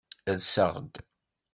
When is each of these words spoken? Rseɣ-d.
Rseɣ-d. 0.35 0.93